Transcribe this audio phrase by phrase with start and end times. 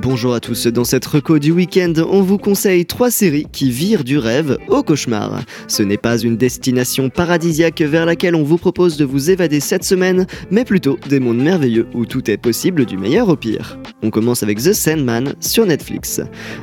[0.00, 4.04] Bonjour à tous, dans cette reco du week-end, on vous conseille trois séries qui virent
[4.04, 5.42] du rêve au cauchemar.
[5.66, 9.82] Ce n'est pas une destination paradisiaque vers laquelle on vous propose de vous évader cette
[9.82, 13.76] semaine, mais plutôt des mondes merveilleux où tout est possible du meilleur au pire.
[14.00, 16.20] On commence avec The Sandman sur Netflix.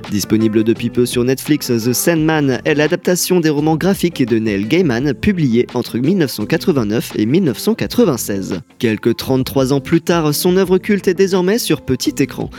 [0.10, 5.14] Disponible depuis peu sur Netflix, The Sandman est l'adaptation des romans graphiques de Neil Gaiman
[5.14, 8.62] publiés entre 1989 et 1996.
[8.80, 12.50] Quelques 33 ans plus tard, son œuvre culte est désormais sur petit écran.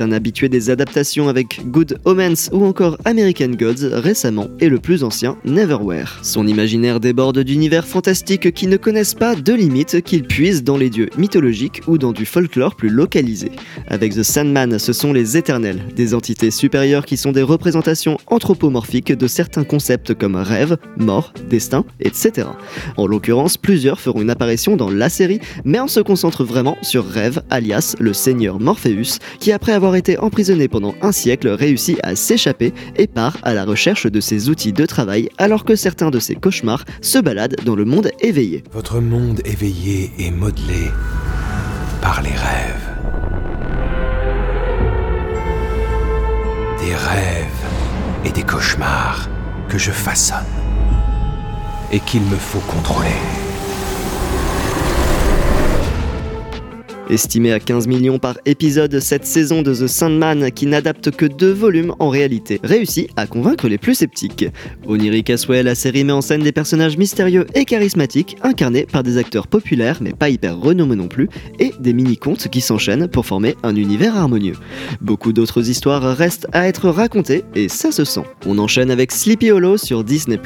[0.00, 5.04] Un habitué des adaptations avec Good Omens ou encore American Gods récemment et le plus
[5.04, 6.18] ancien Neverwhere.
[6.22, 10.90] Son imaginaire déborde d'univers fantastiques qui ne connaissent pas de limites qu'il puise dans les
[10.90, 13.52] dieux mythologiques ou dans du folklore plus localisé.
[13.88, 19.12] Avec The Sandman, ce sont les éternels, des entités supérieures qui sont des représentations anthropomorphiques
[19.12, 22.48] de certains concepts comme rêve, mort, destin, etc.
[22.96, 27.06] En l'occurrence, plusieurs feront une apparition dans la série, mais on se concentre vraiment sur
[27.06, 32.16] Rêve, alias le seigneur Morpheus, qui après avoir été emprisonné pendant un siècle, réussit à
[32.16, 36.18] s'échapper et part à la recherche de ses outils de travail alors que certains de
[36.18, 38.64] ses cauchemars se baladent dans le monde éveillé.
[38.72, 40.90] Votre monde éveillé est modelé
[42.00, 42.88] par les rêves.
[46.80, 47.46] Des rêves
[48.24, 49.28] et des cauchemars
[49.68, 50.36] que je façonne
[51.92, 53.45] et qu'il me faut contrôler.
[57.08, 61.52] Estimé à 15 millions par épisode, cette saison de The Sandman, qui n'adapte que deux
[61.52, 64.46] volumes en réalité, réussit à convaincre les plus sceptiques.
[64.86, 69.18] Oniric Aswell, la série met en scène des personnages mystérieux et charismatiques, incarnés par des
[69.18, 71.28] acteurs populaires mais pas hyper renommés non plus,
[71.60, 74.56] et des mini-contes qui s'enchaînent pour former un univers harmonieux.
[75.00, 78.24] Beaucoup d'autres histoires restent à être racontées, et ça se sent.
[78.46, 80.40] On enchaîne avec Sleepy Hollow sur Disney+.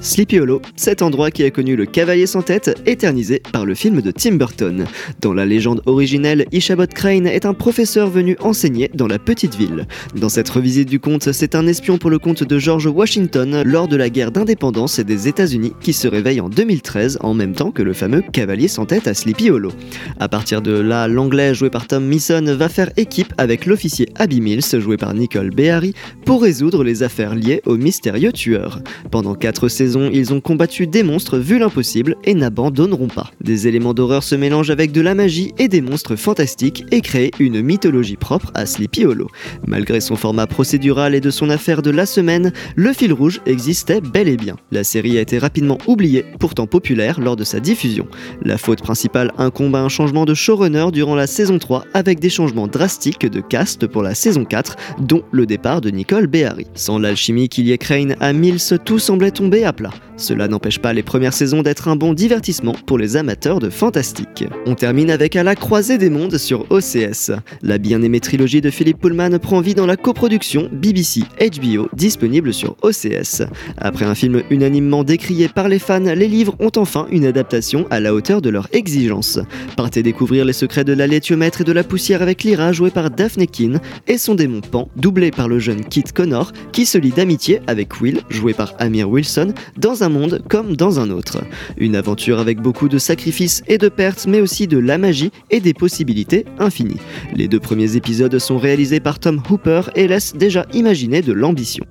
[0.00, 4.00] Sleepy Hollow, cet endroit qui a connu le cavalier sans tête, éternisé par le film
[4.00, 4.86] de Tim Burton.
[5.20, 9.86] Dans la légende originelle, Ishabot Crane est un professeur venu enseigner dans la petite ville.
[10.14, 13.88] Dans cette revisite du conte, c'est un espion pour le compte de George Washington lors
[13.88, 17.82] de la guerre d'indépendance des États-Unis qui se réveille en 2013 en même temps que
[17.82, 19.72] le fameux cavalier sans tête à Sleepy Hollow.
[20.18, 24.40] À partir de là, l'anglais joué par Tom Mason va faire équipe avec l'officier Abby
[24.40, 25.94] Mills joué par Nicole Beharry
[26.24, 28.80] pour résoudre les affaires liées au mystérieux tueur.
[29.10, 33.30] Pendant 4 saisons, ils ont combattu des monstres vu l'impossible et n'abandonneront pas.
[33.40, 37.30] Des éléments d'horreur se mélangent avec de la magie et des monstres fantastiques et créer
[37.38, 39.28] une mythologie propre à Sleepy Hollow.
[39.66, 44.00] Malgré son format procédural et de son affaire de la semaine, le fil rouge existait
[44.00, 44.56] bel et bien.
[44.70, 48.06] La série a été rapidement oubliée, pourtant populaire lors de sa diffusion.
[48.42, 52.30] La faute principale incombe à un changement de showrunner durant la saison 3 avec des
[52.30, 56.66] changements drastiques de cast pour la saison 4, dont le départ de Nicole Beharry.
[56.74, 59.90] Sans l'alchimie qu'il y ait Crane à Mills, tout semblait tomber à plat.
[60.16, 64.44] Cela n'empêche pas les premières saisons d'être un bon divertissement pour les amateurs de fantastique.
[64.64, 67.32] On termine avec À la croisée des mondes sur OCS.
[67.62, 72.76] La bien-aimée trilogie de Philippe Pullman prend vie dans la coproduction BBC HBO disponible sur
[72.82, 73.42] OCS.
[73.76, 78.00] Après un film unanimement décrié par les fans, les livres ont enfin une adaptation à
[78.00, 79.38] la hauteur de leurs exigences.
[79.76, 83.10] Partez découvrir les secrets de la laitiomètre et de la poussière avec Lyra jouée par
[83.10, 87.10] Daphne Keane et son démon Pan doublé par le jeune Kit Connor qui se lie
[87.10, 91.38] d'amitié avec Will joué par Amir Wilson dans un monde comme dans un autre.
[91.76, 95.60] Une aventure avec beaucoup de sacrifices et de pertes mais aussi de la magie et
[95.60, 97.00] des possibilités infinies.
[97.34, 101.84] Les deux premiers épisodes sont réalisés par Tom Hooper et laissent déjà imaginer de l'ambition.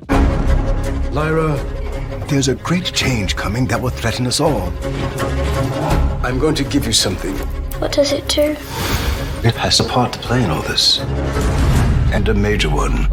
[1.13, 1.55] Lyra,
[2.27, 4.71] there's a great change coming that will threaten us all.
[6.23, 7.35] I'm going to give you something.
[7.79, 8.55] What does it do?
[9.47, 10.99] It has a part to play in all this.
[12.11, 13.07] And a major one.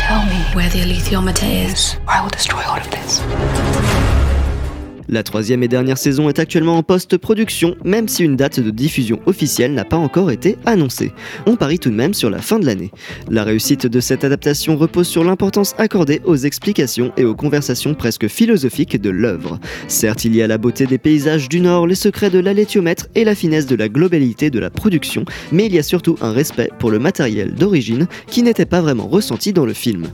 [0.00, 1.96] Tell me where the alethiometer is.
[2.06, 4.27] I will destroy all of this.
[5.10, 9.20] La troisième et dernière saison est actuellement en post-production, même si une date de diffusion
[9.24, 11.12] officielle n'a pas encore été annoncée.
[11.46, 12.90] On parie tout de même sur la fin de l'année.
[13.30, 18.28] La réussite de cette adaptation repose sur l'importance accordée aux explications et aux conversations presque
[18.28, 19.58] philosophiques de l'œuvre.
[19.86, 23.24] Certes, il y a la beauté des paysages du Nord, les secrets de l'alétiomètre et
[23.24, 26.68] la finesse de la globalité de la production, mais il y a surtout un respect
[26.78, 30.08] pour le matériel d'origine qui n'était pas vraiment ressenti dans le film.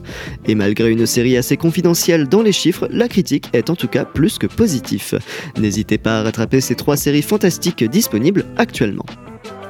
[0.47, 4.05] Et malgré une série assez confidentielle dans les chiffres, la critique est en tout cas
[4.05, 4.84] plus que positive.
[5.57, 9.05] N'hésitez pas à rattraper ces trois séries fantastiques disponibles actuellement.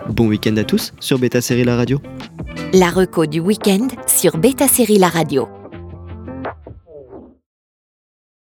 [0.09, 1.99] Bon week-end à tous sur Beta Série La Radio.
[2.73, 5.47] La reco du week-end sur Beta Série La Radio.